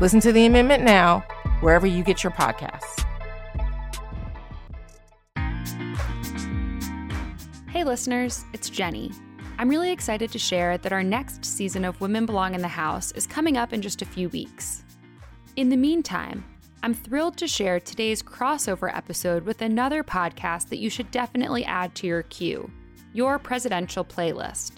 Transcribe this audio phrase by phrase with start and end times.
[0.00, 1.20] Listen to the amendment now,
[1.60, 3.04] wherever you get your podcasts.
[7.68, 9.12] Hey, listeners, it's Jenny.
[9.56, 13.12] I'm really excited to share that our next season of Women Belong in the House
[13.12, 14.82] is coming up in just a few weeks.
[15.54, 16.44] In the meantime,
[16.82, 21.94] I'm thrilled to share today's crossover episode with another podcast that you should definitely add
[21.96, 22.68] to your queue
[23.12, 24.72] Your Presidential Playlist.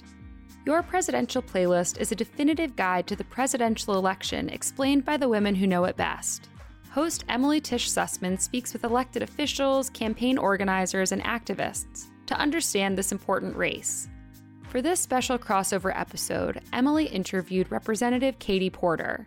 [0.67, 5.55] Your Presidential Playlist is a definitive guide to the presidential election explained by the women
[5.55, 6.49] who know it best.
[6.91, 13.13] Host Emily Tish Sussman speaks with elected officials, campaign organizers, and activists to understand this
[13.13, 14.09] important race.
[14.69, 19.25] For this special crossover episode, Emily interviewed Representative Katie Porter.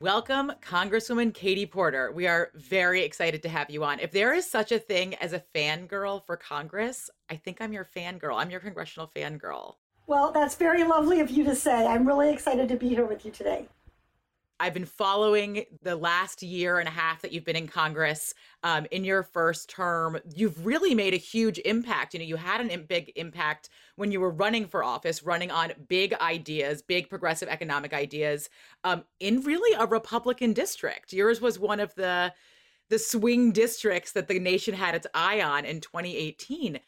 [0.00, 2.12] Welcome, Congresswoman Katie Porter.
[2.12, 3.98] We are very excited to have you on.
[3.98, 7.84] If there is such a thing as a fangirl for Congress, I think I'm your
[7.84, 8.36] fangirl.
[8.36, 9.74] I'm your congressional fangirl.
[10.06, 11.84] Well, that's very lovely of you to say.
[11.84, 13.66] I'm really excited to be here with you today.
[14.60, 18.34] I've been following the last year and a half that you've been in Congress.
[18.64, 22.14] Um, in your first term, you've really made a huge impact.
[22.14, 25.72] You know, you had an big impact when you were running for office, running on
[25.88, 28.50] big ideas, big progressive economic ideas,
[28.82, 31.12] um, in really a Republican district.
[31.12, 32.32] Yours was one of the
[32.90, 36.80] the swing districts that the nation had its eye on in 2018.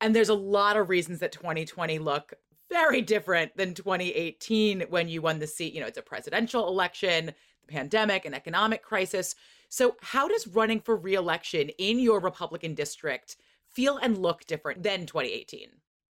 [0.00, 2.34] And there's a lot of reasons that 2020 look
[2.70, 5.74] very different than 2018 when you won the seat.
[5.74, 9.34] You know, it's a presidential election, the pandemic, an economic crisis.
[9.68, 13.36] So, how does running for reelection in your Republican district
[13.68, 15.68] feel and look different than 2018?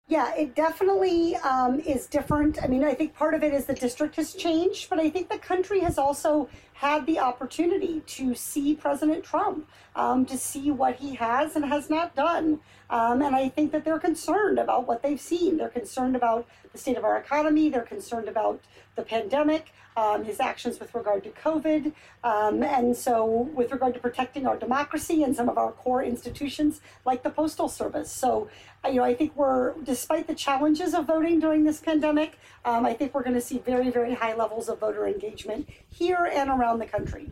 [0.07, 2.61] Yeah, it definitely um, is different.
[2.61, 5.29] I mean, I think part of it is the district has changed, but I think
[5.29, 6.49] the country has also
[6.83, 11.89] had the opportunity to see President Trump, um, to see what he has and has
[11.89, 12.59] not done.
[12.89, 15.55] Um, and I think that they're concerned about what they've seen.
[15.55, 17.69] They're concerned about the state of our economy.
[17.69, 18.59] They're concerned about
[18.95, 21.93] the pandemic, um, his actions with regard to COVID.
[22.23, 26.81] Um, and so, with regard to protecting our democracy and some of our core institutions
[27.05, 28.11] like the Postal Service.
[28.11, 28.49] So,
[28.85, 32.93] you know, I think we're, despite the challenges of voting during this pandemic, um, I
[32.93, 36.79] think we're going to see very, very high levels of voter engagement here and around
[36.79, 37.31] the country.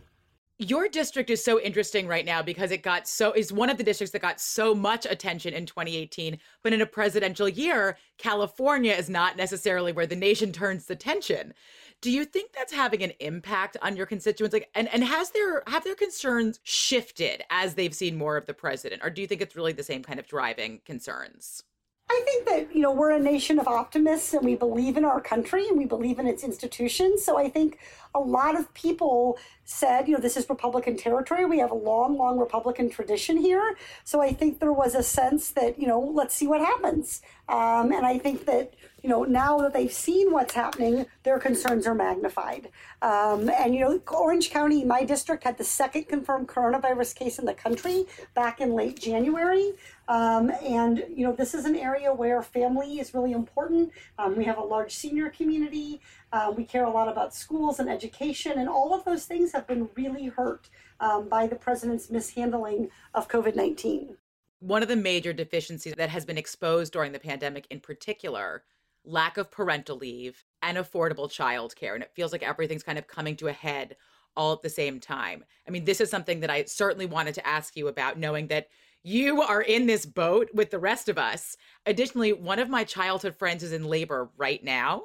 [0.58, 3.82] Your district is so interesting right now because it got so is one of the
[3.82, 9.10] districts that got so much attention in 2018, but in a presidential year, California is
[9.10, 11.52] not necessarily where the nation turns attention.
[12.00, 14.52] Do you think that's having an impact on your constituents?
[14.52, 18.54] Like, and and has their have their concerns shifted as they've seen more of the
[18.54, 21.64] president, or do you think it's really the same kind of driving concerns?
[22.12, 25.20] I think that, you know, we're a nation of optimists and we believe in our
[25.20, 27.24] country and we believe in its institutions.
[27.24, 27.78] So I think
[28.14, 31.44] a lot of people said, you know, this is Republican territory.
[31.44, 33.76] We have a long, long Republican tradition here.
[34.04, 37.22] So I think there was a sense that, you know, let's see what happens.
[37.48, 41.86] Um, and I think that, you know, now that they've seen what's happening, their concerns
[41.86, 42.68] are magnified.
[43.02, 47.44] Um, and, you know, Orange County, my district, had the second confirmed coronavirus case in
[47.44, 49.72] the country back in late January.
[50.08, 53.92] Um, and, you know, this is an area where family is really important.
[54.18, 56.00] Um, we have a large senior community.
[56.32, 59.66] Uh, we care a lot about schools and education, and all of those things have
[59.66, 60.68] been really hurt
[61.00, 64.16] um, by the president's mishandling of COVID 19.
[64.60, 68.62] One of the major deficiencies that has been exposed during the pandemic, in particular,
[69.04, 71.94] lack of parental leave and affordable childcare.
[71.94, 73.96] And it feels like everything's kind of coming to a head
[74.36, 75.44] all at the same time.
[75.66, 78.68] I mean, this is something that I certainly wanted to ask you about, knowing that
[79.02, 81.56] you are in this boat with the rest of us.
[81.86, 85.04] Additionally, one of my childhood friends is in labor right now.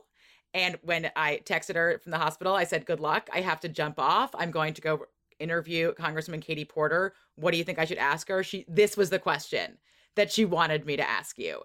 [0.53, 3.29] And when I texted her from the hospital, I said, Good luck.
[3.33, 4.31] I have to jump off.
[4.35, 5.05] I'm going to go
[5.39, 7.13] interview Congresswoman Katie Porter.
[7.35, 8.43] What do you think I should ask her?
[8.43, 9.77] She this was the question
[10.15, 11.61] that she wanted me to ask you.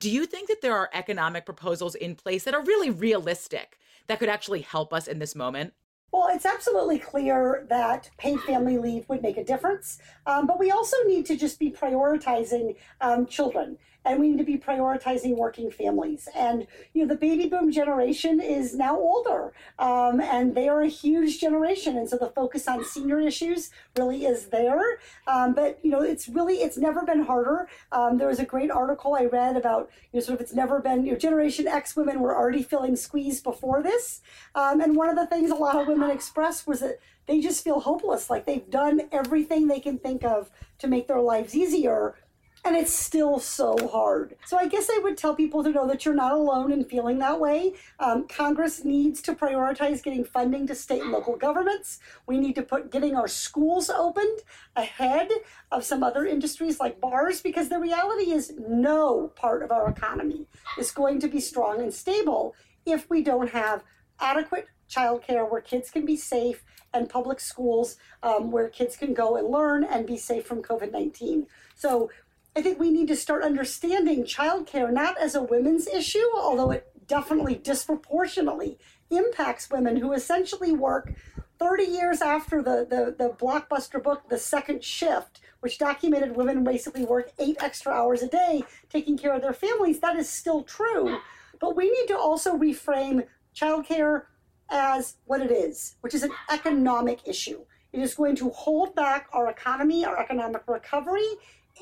[0.00, 4.18] Do you think that there are economic proposals in place that are really realistic that
[4.18, 5.72] could actually help us in this moment?
[6.12, 10.70] Well, it's absolutely clear that paid family leave would make a difference, um, but we
[10.70, 15.70] also need to just be prioritizing um, children and we need to be prioritizing working
[15.70, 16.28] families.
[16.34, 20.88] And you know, the baby boom generation is now older, um, and they are a
[20.88, 24.98] huge generation, and so the focus on senior issues really is there.
[25.26, 27.68] Um, but you know, it's really it's never been harder.
[27.92, 30.80] Um, there was a great article I read about you know sort of it's never
[30.80, 34.20] been you know Generation X women were already feeling squeezed before this,
[34.54, 37.64] um, and one of the things a lot of women expressed was that they just
[37.64, 42.14] feel hopeless, like they've done everything they can think of to make their lives easier,
[42.64, 44.36] and it's still so hard.
[44.46, 47.18] So I guess I would tell people to know that you're not alone in feeling
[47.18, 47.74] that way.
[48.00, 52.00] Um, Congress needs to prioritize getting funding to state and local governments.
[52.26, 54.40] We need to put getting our schools opened
[54.76, 55.28] ahead
[55.70, 60.46] of some other industries like bars because the reality is no part of our economy
[60.78, 62.54] is going to be strong and stable
[62.86, 63.82] if we don't have
[64.20, 66.62] adequate childcare where kids can be safe
[66.92, 70.92] and public schools um, where kids can go and learn and be safe from COVID
[70.92, 71.46] 19.
[71.74, 72.10] So
[72.56, 76.86] I think we need to start understanding childcare not as a women's issue, although it
[77.08, 78.78] definitely disproportionately
[79.10, 81.12] impacts women who essentially work
[81.58, 87.04] 30 years after the, the, the blockbuster book, The Second Shift, which documented women basically
[87.04, 89.98] work eight extra hours a day taking care of their families.
[89.98, 91.18] That is still true.
[91.60, 94.26] But we need to also reframe childcare
[94.70, 97.64] as what it is, which is an economic issue.
[97.92, 101.26] It is going to hold back our economy, our economic recovery,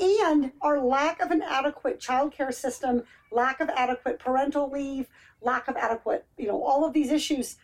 [0.01, 5.09] and our lack of an adequate child care system, lack of adequate parental leave,
[5.41, 7.57] lack of adequate, you know, all of these issues,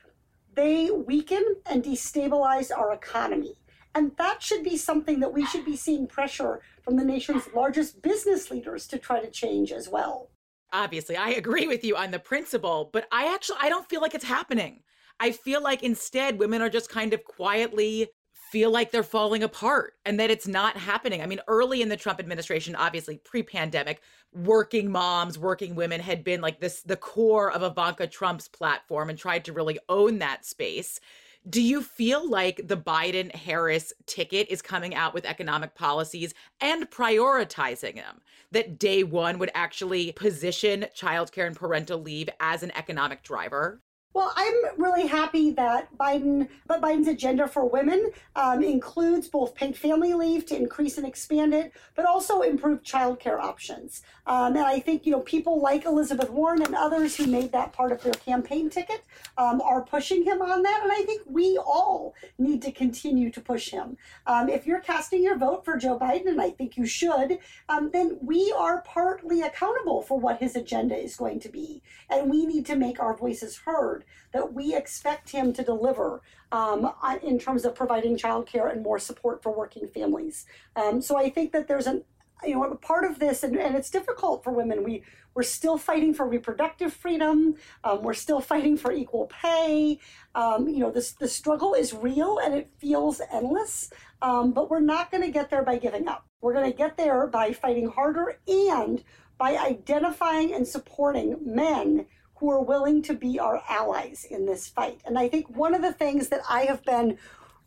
[0.55, 3.55] they weaken and destabilize our economy.
[3.95, 8.03] And that should be something that we should be seeing pressure from the nation's largest
[8.03, 10.31] business leaders to try to change as well.
[10.73, 14.15] Obviously, I agree with you on the principle, but I actually I don't feel like
[14.15, 14.83] it's happening.
[15.19, 18.09] I feel like instead women are just kind of quietly
[18.51, 21.23] feel like they're falling apart and that it's not happening.
[21.23, 24.01] I mean, early in the Trump administration, obviously pre-pandemic,
[24.33, 29.19] working moms, working women had been like this the core of Ivanka Trump's platform and
[29.19, 31.01] tried to really own that space.
[31.49, 36.91] Do you feel like the Biden Harris ticket is coming out with economic policies and
[36.91, 38.21] prioritizing them?
[38.51, 43.81] That day one would actually position childcare and parental leave as an economic driver?
[44.19, 49.77] Well, I'm really happy that Biden, but Biden's agenda for women um, includes both paid
[49.77, 54.03] family leave to increase and expand it, but also improve childcare options.
[54.27, 57.73] Um, and I think you know people like Elizabeth Warren and others who made that
[57.73, 59.05] part of their campaign ticket
[59.37, 63.41] um, are pushing him on that, and I think we all need to continue to
[63.41, 63.97] push him.
[64.27, 67.39] Um, if you're casting your vote for Joe Biden, and I think you should,
[67.69, 72.29] um, then we are partly accountable for what his agenda is going to be, and
[72.29, 76.23] we need to make our voices heard that we expect him to deliver
[76.53, 80.47] um, in terms of providing childcare and more support for working families.
[80.77, 82.05] Um, so I think that there's an
[82.45, 84.85] you know part of this and, and it's difficult for women.
[84.85, 85.03] We
[85.35, 87.55] we're still fighting for reproductive freedom.
[87.85, 89.99] Um, we're still fighting for equal pay.
[90.35, 93.91] Um, you know this the struggle is real and it feels endless
[94.23, 96.27] um, but we're not going to get there by giving up.
[96.41, 99.03] We're going to get there by fighting harder and
[99.39, 102.07] by identifying and supporting men
[102.39, 105.01] who are willing to be our allies in this fight.
[105.05, 107.19] And I think one of the things that I have been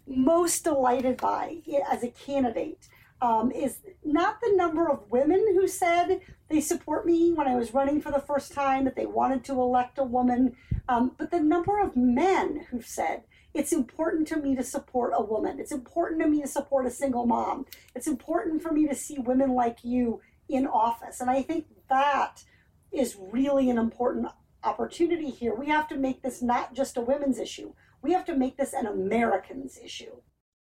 [0.08, 1.58] most delighted by
[1.90, 2.88] as a candidate
[3.22, 7.74] um, is not the number of women who said they support me when I was
[7.74, 10.56] running for the first time, that they wanted to elect a woman,
[10.90, 13.24] um, but the number of men who've said,
[13.54, 15.60] it's important to me to support a woman.
[15.60, 17.66] It's important to me to support a single mom.
[17.96, 21.22] It's important for me to see women like you in office.
[21.22, 22.44] And I think that
[22.92, 24.28] is really an important
[24.64, 25.56] opportunity here.
[25.56, 28.74] We have to make this not just a women's issue, we have to make this
[28.74, 30.16] an American's issue.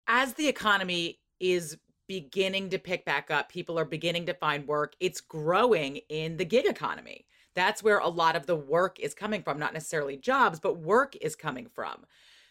[0.08, 4.96] As the economy is beginning to pick back up, people are beginning to find work,
[5.00, 7.26] it's growing in the gig economy.
[7.54, 11.16] That's where a lot of the work is coming from, not necessarily jobs, but work
[11.22, 12.06] is coming from.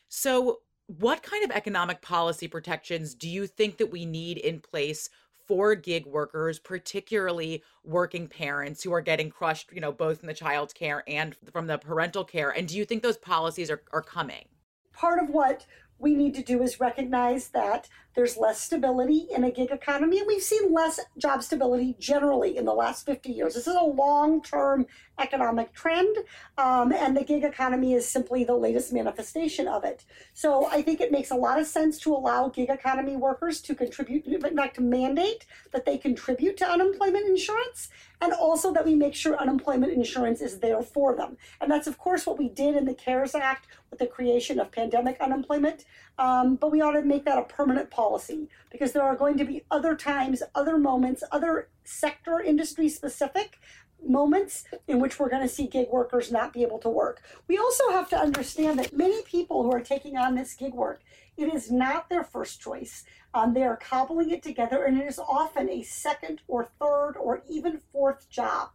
[0.08, 0.58] So,
[0.88, 5.08] what kind of economic policy protections do you think that we need in place
[5.46, 10.34] for gig workers, particularly working parents who are getting crushed, you know, both in the
[10.34, 12.50] child care and from the parental care?
[12.50, 14.46] And do you think those policies are, are coming?
[14.92, 15.66] Part of what
[15.98, 20.26] we need to do is recognize that there's less stability in a gig economy, and
[20.26, 23.54] we've seen less job stability generally in the last 50 years.
[23.54, 24.86] This is a long term
[25.18, 26.16] economic trend,
[26.56, 30.04] um, and the gig economy is simply the latest manifestation of it.
[30.32, 33.74] So I think it makes a lot of sense to allow gig economy workers to
[33.74, 37.90] contribute, in fact, to mandate that they contribute to unemployment insurance,
[38.22, 41.36] and also that we make sure unemployment insurance is there for them.
[41.60, 44.72] And that's, of course, what we did in the CARES Act with the creation of
[44.72, 45.84] pandemic unemployment,
[46.18, 49.44] um, but we ought to make that a permanent policy because there are going to
[49.44, 53.58] be other times, other moments, other sector industry specific
[54.04, 57.22] moments in which we're going to see gig workers not be able to work.
[57.48, 61.02] We also have to understand that many people who are taking on this gig work,
[61.36, 63.04] it is not their first choice.
[63.34, 67.42] Um, they are cobbling it together, and it is often a second or third or
[67.48, 68.70] even fourth job.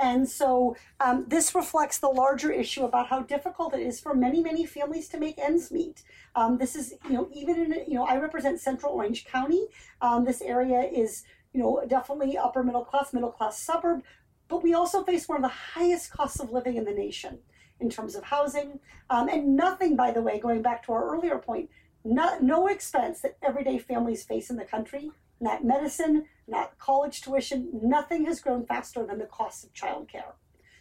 [0.00, 4.42] And so um, this reflects the larger issue about how difficult it is for many,
[4.42, 6.02] many families to make ends meet.
[6.36, 9.66] Um, this is, you know, even in, you know, I represent Central Orange County.
[10.00, 14.02] Um, this area is, you know, definitely upper middle class, middle class suburb,
[14.48, 17.38] but we also face one of the highest costs of living in the nation
[17.80, 18.80] in terms of housing.
[19.10, 21.70] Um, and nothing, by the way, going back to our earlier point,
[22.04, 27.68] no, no expense that everyday families face in the country not medicine, not college tuition,
[27.82, 30.32] nothing has grown faster than the cost of childcare.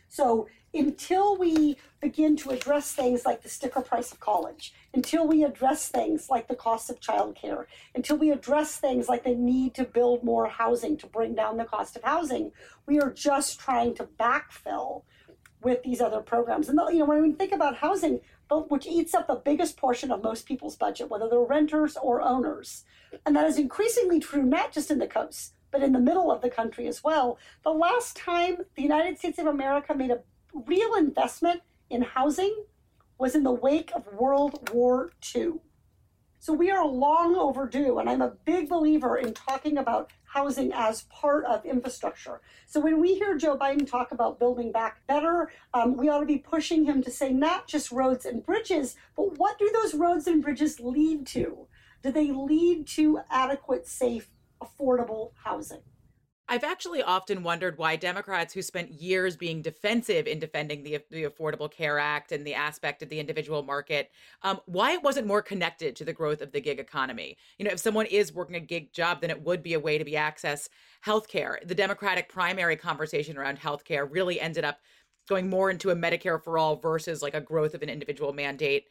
[0.10, 5.44] So until we begin to address things like the sticker price of college, until we
[5.44, 9.84] address things like the cost of childcare, until we address things like the need to
[9.84, 12.52] build more housing to bring down the cost of housing,
[12.86, 15.04] we are just trying to backfill
[15.62, 16.70] with these other programs.
[16.70, 20.24] And you know, when we think about housing, which eats up the biggest portion of
[20.24, 22.86] most people's budget, whether they're renters or owners,
[23.26, 26.42] and that is increasingly true not just in the coast, but in the middle of
[26.42, 27.38] the country as well.
[27.64, 30.22] The last time the United States of America made a
[30.54, 32.64] real investment in housing
[33.18, 35.54] was in the wake of World War II.
[36.48, 41.04] So we are long overdue, and I'm a big believer in talking about housing as
[41.10, 42.40] part of infrastructure.
[42.68, 46.26] So when we hear Joe Biden talk about building back better, um, we ought to
[46.26, 50.26] be pushing him to say not just roads and bridges, but what do those roads
[50.26, 51.68] and bridges lead to?
[52.02, 54.30] Do they lead to adequate, safe,
[54.62, 55.82] affordable housing?
[56.50, 61.26] I've actually often wondered why Democrats who spent years being defensive in defending the, the
[61.26, 64.12] Affordable Care Act and the aspect of the individual market,
[64.44, 67.38] um, why it wasn't more connected to the growth of the gig economy.
[67.58, 69.98] You know, if someone is working a gig job, then it would be a way
[69.98, 70.70] to be access
[71.06, 71.58] healthcare.
[71.68, 74.80] The Democratic primary conversation around healthcare really ended up
[75.28, 78.86] going more into a Medicare for all versus like a growth of an individual mandate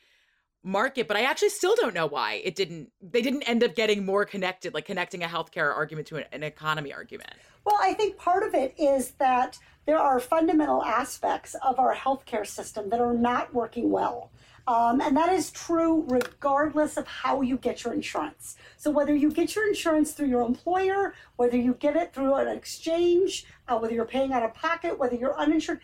[0.67, 4.05] market but i actually still don't know why it didn't they didn't end up getting
[4.05, 7.31] more connected like connecting a healthcare argument to an, an, economy argument
[7.65, 12.47] well i think part of it is that there are fundamental aspects of our healthcare
[12.47, 14.31] system that are not working well
[14.69, 18.57] um, and that is true regardless of how you get your insurance.
[18.77, 22.49] So, whether you get your insurance through your employer, whether you get it through an
[22.49, 25.81] exchange, uh, whether you're paying out of pocket, whether you're uninsured,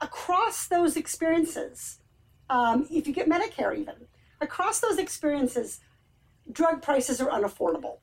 [0.00, 1.99] across those experiences,
[2.50, 3.94] um, if you get Medicare, even
[4.40, 5.80] across those experiences,
[6.52, 7.98] drug prices are unaffordable.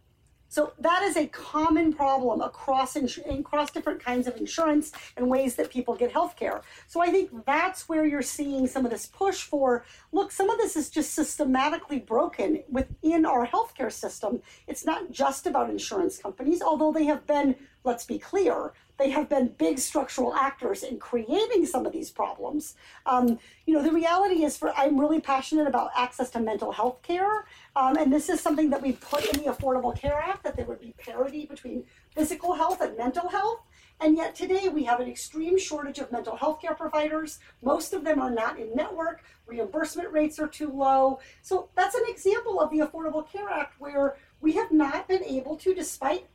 [0.49, 5.69] So that is a common problem across across different kinds of insurance and ways that
[5.69, 6.61] people get health care.
[6.87, 10.57] So I think that's where you're seeing some of this push for look, some of
[10.57, 14.41] this is just systematically broken within our healthcare system.
[14.67, 17.55] It's not just about insurance companies, although they have been,
[17.87, 22.75] let's be clear, they have been big structural actors in creating some of these problems.
[23.05, 27.01] Um, you know, the reality is, for I'm really passionate about access to mental health
[27.01, 30.55] care, um, and this is something that we put in the Affordable Care Act that
[30.55, 33.61] there would be parity between physical health and mental health.
[33.99, 37.39] And yet today we have an extreme shortage of mental health care providers.
[37.63, 39.23] Most of them are not in network.
[39.47, 41.19] Reimbursement rates are too low.
[41.41, 45.55] So that's an example of the Affordable Care Act where we have not been able
[45.57, 46.27] to, despite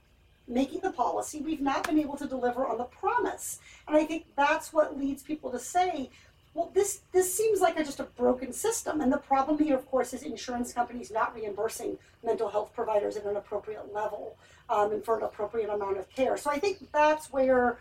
[0.48, 3.60] making the policy, we've not been able to deliver on the promise.
[3.86, 6.10] And I think that's what leads people to say,
[6.54, 9.00] well, this this seems like a, just a broken system.
[9.00, 13.24] And the problem here, of course, is insurance companies not reimbursing mental health providers at
[13.24, 14.36] an appropriate level
[14.68, 16.36] um, and for an appropriate amount of care.
[16.36, 17.78] So I think that's where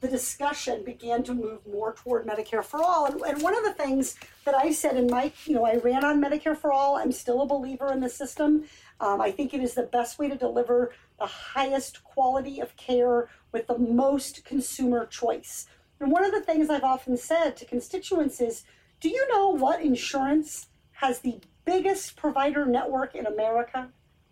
[0.00, 3.06] the discussion began to move more toward Medicare for all.
[3.06, 6.04] And, and, one of the things that I said in my, you know, I ran
[6.04, 6.96] on Medicare for all.
[6.96, 8.64] I'm still a believer in the system.
[9.00, 13.28] Um, I think it is the best way to deliver the highest quality of care
[13.52, 15.66] with the most consumer choice.
[16.00, 18.64] And one of the things I've often said to constituents is
[19.00, 23.90] do you know what insurance has the biggest provider network in America?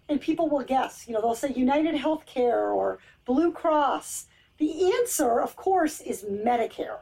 [0.08, 4.26] And people will guess, you know, they'll say United Healthcare or Blue Cross.
[4.58, 6.98] The answer, of course, is Medicare.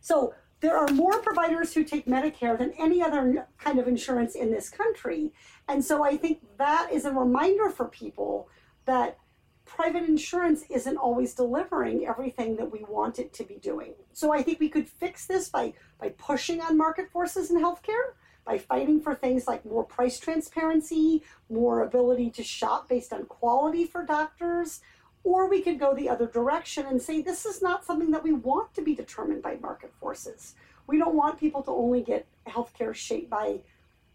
[0.00, 4.50] So there are more providers who take Medicare than any other kind of insurance in
[4.50, 5.32] this country.
[5.68, 8.48] And so I think that is a reminder for people
[8.86, 9.18] that
[9.66, 13.94] private insurance isn't always delivering everything that we want it to be doing.
[14.12, 18.14] So I think we could fix this by, by pushing on market forces in healthcare,
[18.44, 23.84] by fighting for things like more price transparency, more ability to shop based on quality
[23.84, 24.80] for doctors,
[25.24, 28.32] or we could go the other direction and say this is not something that we
[28.32, 30.54] want to be determined by market forces.
[30.86, 33.60] We don't want people to only get healthcare shaped by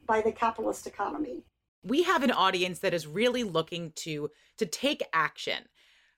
[0.07, 1.43] by the capitalist economy.
[1.83, 5.63] We have an audience that is really looking to to take action.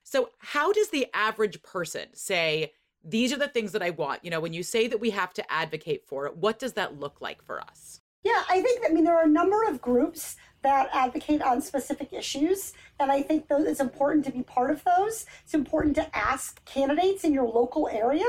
[0.02, 4.24] So how does the average person say these are the things that I want?
[4.24, 7.00] You know, when you say that we have to advocate for it, what does that
[7.00, 8.00] look like for us?
[8.22, 12.14] Yeah, I think, I mean, there are a number of groups that advocate on specific
[12.14, 12.72] issues.
[12.98, 15.26] And I think those, it's important to be part of those.
[15.44, 18.24] It's important to ask candidates in your local area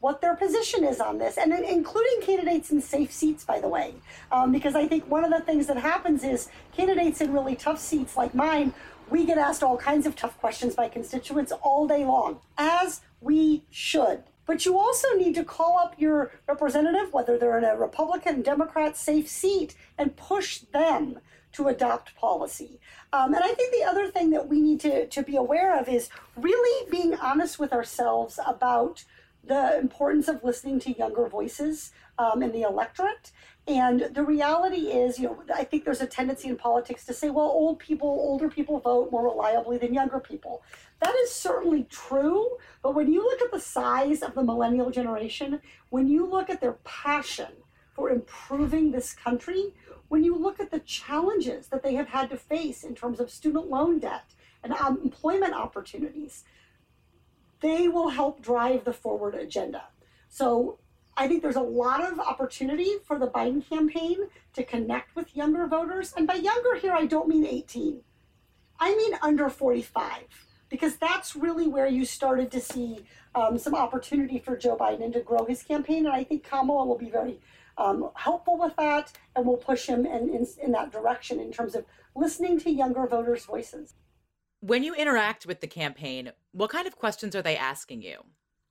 [0.00, 3.94] what their position is on this, and including candidates in safe seats, by the way.
[4.32, 7.78] Um, because I think one of the things that happens is candidates in really tough
[7.78, 8.72] seats like mine,
[9.10, 13.64] we get asked all kinds of tough questions by constituents all day long, as we
[13.70, 14.22] should.
[14.46, 18.96] But you also need to call up your representative, whether they're in a Republican, Democrat
[18.96, 21.20] safe seat, and push them
[21.52, 22.80] to adopt policy.
[23.12, 25.88] Um, and I think the other thing that we need to, to be aware of
[25.88, 29.04] is really being honest with ourselves about
[29.44, 33.32] the importance of listening to younger voices um, in the electorate.
[33.66, 37.30] And the reality is, you know, I think there's a tendency in politics to say,
[37.30, 40.62] well, old people, older people vote more reliably than younger people.
[41.00, 45.60] That is certainly true, but when you look at the size of the millennial generation,
[45.90, 47.52] when you look at their passion
[47.92, 49.72] for improving this country,
[50.08, 53.30] when you look at the challenges that they have had to face in terms of
[53.30, 56.44] student loan debt and um, employment opportunities,
[57.60, 59.84] they will help drive the forward agenda.
[60.28, 60.78] So
[61.16, 64.16] I think there's a lot of opportunity for the Biden campaign
[64.54, 66.14] to connect with younger voters.
[66.16, 68.00] And by younger here, I don't mean 18,
[68.78, 70.24] I mean under 45
[70.70, 75.20] because that's really where you started to see um, some opportunity for Joe Biden to
[75.20, 76.06] grow his campaign.
[76.06, 77.40] And I think Kamala will be very
[77.76, 81.74] um, helpful with that and will push him in, in, in that direction in terms
[81.74, 83.94] of listening to younger voters' voices.
[84.62, 88.18] When you interact with the campaign, what kind of questions are they asking you?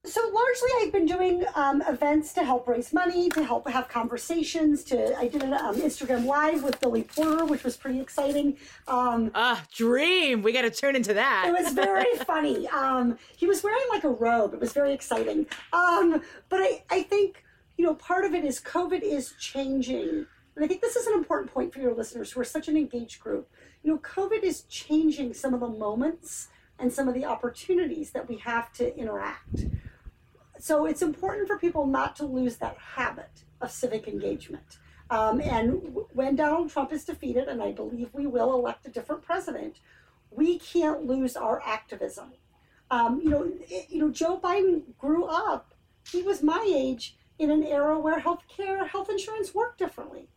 [0.05, 4.83] So largely, I've been doing um, events to help raise money, to help have conversations.
[4.85, 8.55] To I did an um, Instagram live with Billy Porter, which was pretty exciting.
[8.87, 10.43] Um, ah, dream!
[10.43, 11.47] We got to turn into that.
[11.47, 12.67] It was very funny.
[12.67, 14.53] Um, he was wearing like a robe.
[14.53, 15.47] It was very exciting.
[15.73, 17.43] Um, but I, I think
[17.77, 21.13] you know part of it is COVID is changing, and I think this is an
[21.15, 23.49] important point for your listeners who are such an engaged group.
[23.83, 28.27] You know, COVID is changing some of the moments and some of the opportunities that
[28.27, 29.65] we have to interact
[30.59, 34.77] so it's important for people not to lose that habit of civic engagement.
[35.09, 39.23] Um, and when Donald Trump is defeated, and I believe we will elect a different
[39.23, 39.79] president,
[40.29, 42.33] we can't lose our activism.
[42.91, 45.73] Um, you know, it, you know, Joe Biden grew up.
[46.11, 50.27] He was my age in an era where healthcare, health insurance worked differently,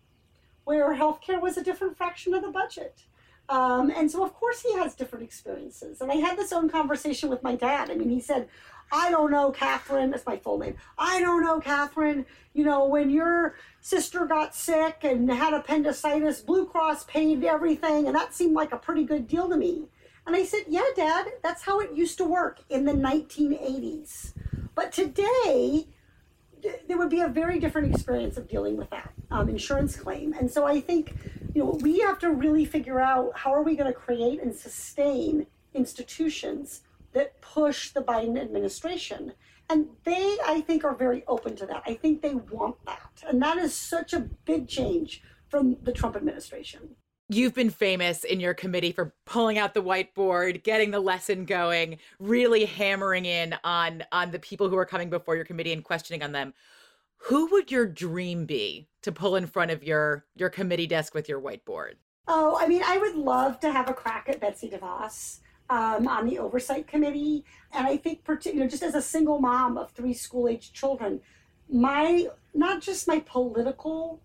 [0.65, 3.03] where healthcare was a different fraction of the budget.
[3.49, 6.01] Um, and so, of course, he has different experiences.
[6.01, 7.91] And I had this own conversation with my dad.
[7.91, 8.49] I mean, he said,
[8.93, 10.11] I don't know, Catherine.
[10.11, 10.77] That's my full name.
[10.99, 12.27] I don't know, Catherine.
[12.53, 18.15] You know, when your sister got sick and had appendicitis, Blue Cross paid everything, and
[18.15, 19.89] that seemed like a pretty good deal to me.
[20.27, 24.35] And I said, Yeah, Dad, that's how it used to work in the 1980s.
[24.75, 25.87] But today,
[26.87, 30.33] there would be a very different experience of dealing with that um, insurance claim.
[30.35, 31.15] And so I think,
[31.55, 34.55] you know, we have to really figure out how are we going to create and
[34.55, 39.33] sustain institutions that push the Biden administration.
[39.69, 41.83] And they, I think, are very open to that.
[41.87, 43.23] I think they want that.
[43.27, 46.97] And that is such a big change from the Trump administration.
[47.29, 51.99] You've been famous in your committee for pulling out the whiteboard, getting the lesson going,
[52.19, 56.23] really hammering in on on the people who are coming before your committee and questioning
[56.23, 56.53] on them.
[57.27, 61.29] Who would your dream be to pull in front of your your committee desk with
[61.29, 61.95] your whiteboard?
[62.27, 66.27] Oh, I mean, I would love to have a crack at Betsy DeVos um, on
[66.27, 67.45] the oversight committee.
[67.73, 71.21] And I think, you know, just as a single mom of three school age children,
[71.69, 74.21] my not just my political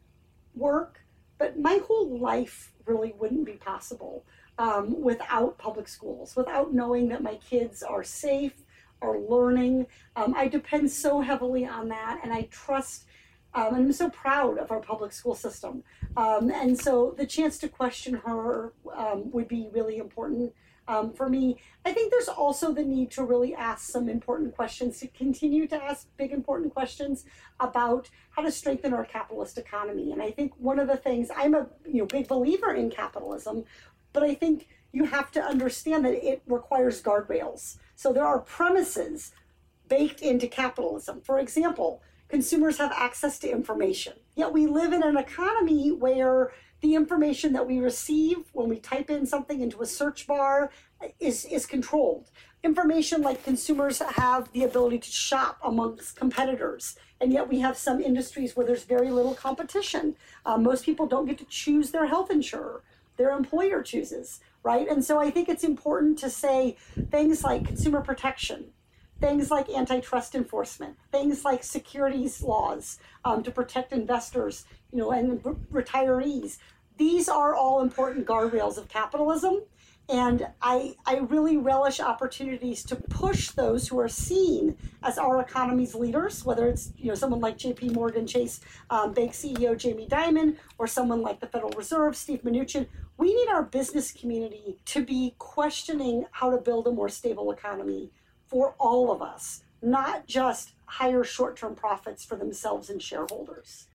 [0.55, 1.01] work,
[1.37, 4.25] but my whole life really wouldn't be possible
[4.57, 8.63] um, without public schools, without knowing that my kids are safe,
[9.01, 9.87] are learning.
[10.15, 13.05] Um, I depend so heavily on that, and I trust.
[13.53, 15.83] Um, and I'm so proud of our public school system.
[16.15, 20.53] Um, and so the chance to question her um, would be really important
[20.87, 21.57] um, for me.
[21.85, 25.83] I think there's also the need to really ask some important questions, to continue to
[25.83, 27.25] ask big important questions
[27.59, 30.11] about how to strengthen our capitalist economy.
[30.11, 33.65] And I think one of the things I'm a you know big believer in capitalism,
[34.13, 37.77] but I think you have to understand that it requires guardrails.
[37.97, 39.31] So there are premises
[39.89, 41.19] baked into capitalism.
[41.21, 44.13] For example, consumers have access to information.
[44.35, 49.09] Yet we live in an economy where the information that we receive when we type
[49.09, 50.69] in something into a search bar
[51.19, 52.29] is, is controlled.
[52.63, 57.99] Information like consumers have the ability to shop amongst competitors, and yet we have some
[57.99, 60.15] industries where there's very little competition.
[60.45, 62.83] Uh, most people don't get to choose their health insurer,
[63.17, 64.89] their employer chooses, right?
[64.89, 66.75] And so I think it's important to say
[67.09, 68.65] things like consumer protection,
[69.21, 75.41] things like antitrust enforcement, things like securities laws um, to protect investors, you know, and
[75.71, 76.57] retirees.
[76.97, 79.61] These are all important guardrails of capitalism.
[80.09, 85.95] And I, I really relish opportunities to push those who are seen as our economy's
[85.95, 87.89] leaders, whether it's you know someone like J.P.
[87.89, 92.87] Morgan Chase um, Bank CEO Jamie Dimon or someone like the Federal Reserve Steve Mnuchin.
[93.17, 98.11] We need our business community to be questioning how to build a more stable economy
[98.45, 103.87] for all of us, not just higher short-term profits for themselves and shareholders.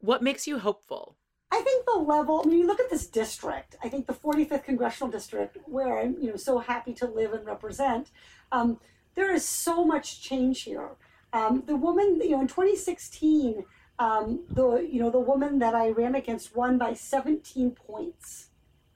[0.00, 1.16] What makes you hopeful?
[1.50, 4.64] I think the level, I mean, you look at this district, I think the 45th
[4.64, 8.10] congressional district, where I'm, you know, so happy to live and represent,
[8.52, 8.78] um,
[9.14, 10.90] there is so much change here.
[11.32, 13.64] Um, the woman, you know, in 2016,
[13.98, 18.45] um, the, you know, the woman that I ran against won by 17 points.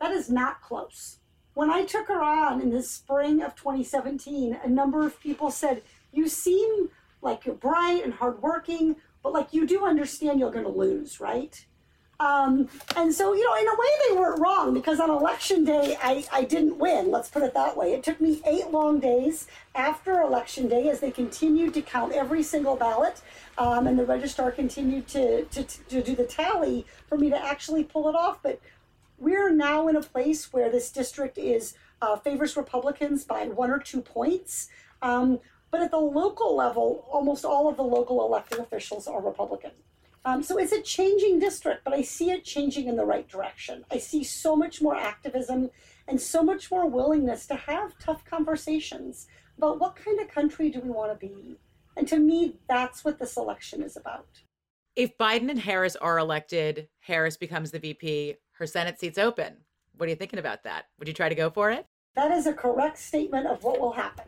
[0.00, 1.18] That is not close.
[1.54, 5.82] When I took her on in the spring of 2017, a number of people said,
[6.12, 6.90] you seem
[7.22, 11.64] like you're bright and hardworking, but like you do understand you're going to lose, right?
[12.20, 15.96] Um, and so, you know, in a way, they weren't wrong because on election day,
[16.02, 17.10] I, I didn't win.
[17.10, 17.94] Let's put it that way.
[17.94, 22.42] It took me eight long days after election day as they continued to count every
[22.42, 23.22] single ballot
[23.56, 27.84] um, and the registrar continued to, to, to do the tally for me to actually
[27.84, 28.38] pull it off.
[28.42, 28.60] But
[29.20, 33.78] we're now in a place where this district is uh, favors Republicans by one or
[33.78, 34.68] two points.
[35.02, 35.38] Um,
[35.70, 39.70] but at the local level, almost all of the local elected officials are Republican.
[40.24, 43.84] Um, so it's a changing district, but I see it changing in the right direction.
[43.90, 45.70] I see so much more activism
[46.08, 50.80] and so much more willingness to have tough conversations about what kind of country do
[50.80, 51.56] we want to be.
[51.96, 54.26] And to me, that's what this election is about.
[54.96, 59.56] If Biden and Harris are elected, Harris becomes the VP, her Senate seat's open.
[59.96, 60.84] What are you thinking about that?
[60.98, 61.86] Would you try to go for it?
[62.14, 64.26] That is a correct statement of what will happen.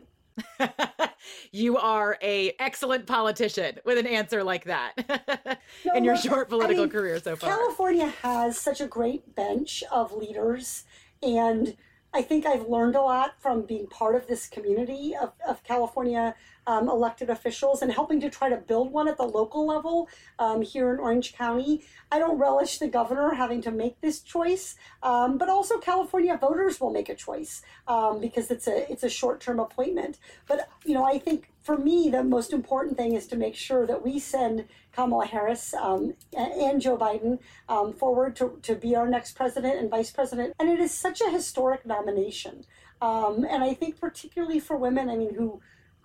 [1.51, 4.93] you are a excellent politician with an answer like that
[5.85, 7.51] no, in your look, short political I mean, career so far.
[7.51, 10.85] California has such a great bench of leaders
[11.21, 11.77] and
[12.15, 16.33] I think I've learned a lot from being part of this community of, of California
[16.67, 20.61] um, elected officials and helping to try to build one at the local level um,
[20.61, 21.83] here in Orange County.
[22.11, 26.79] I don't relish the governor having to make this choice, um, but also California voters
[26.79, 30.19] will make a choice um, because it's a it's a short term appointment.
[30.47, 33.85] But you know, I think for me the most important thing is to make sure
[33.87, 39.07] that we send Kamala Harris um, and Joe Biden um, forward to, to be our
[39.07, 40.53] next president and vice president.
[40.59, 42.65] And it is such a historic nomination.
[43.01, 45.61] Um, and I think particularly for women, I mean, who who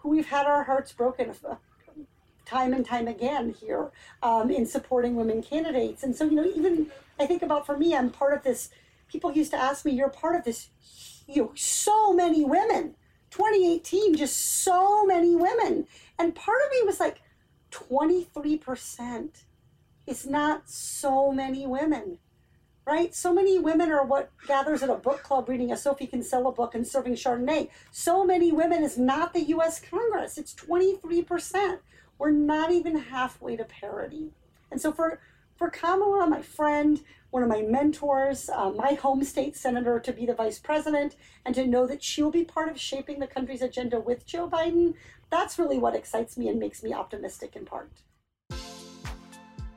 [0.08, 1.34] we've had our hearts broken
[2.44, 3.90] time and time again here
[4.22, 6.02] um, in supporting women candidates.
[6.02, 6.90] And so, you know, even
[7.20, 8.70] I think about for me, I'm part of this.
[9.08, 10.70] People used to ask me, "You're part of this."
[11.26, 12.94] You know, so many women.
[13.30, 15.86] 2018, just so many women,
[16.18, 17.20] and part of me was like,
[17.70, 19.44] 23%
[20.06, 22.18] is not so many women
[22.88, 23.14] right?
[23.14, 26.74] So many women are what gathers at a book club reading a Sophie Kinsella book
[26.74, 27.68] and serving Chardonnay.
[27.90, 30.38] So many women is not the US Congress.
[30.38, 31.80] It's 23%.
[32.16, 34.30] We're not even halfway to parity.
[34.70, 35.20] And so for,
[35.54, 40.24] for Kamala, my friend, one of my mentors, uh, my home state senator to be
[40.24, 44.00] the vice president, and to know that she'll be part of shaping the country's agenda
[44.00, 44.94] with Joe Biden,
[45.28, 47.90] that's really what excites me and makes me optimistic in part.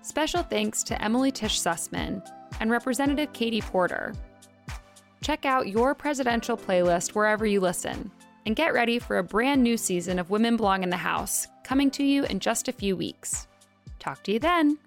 [0.03, 2.27] Special thanks to Emily Tish Sussman
[2.59, 4.13] and Representative Katie Porter.
[5.21, 8.11] Check out your presidential playlist wherever you listen
[8.45, 11.91] and get ready for a brand new season of Women Belong in the House coming
[11.91, 13.47] to you in just a few weeks.
[13.99, 14.79] Talk to you then.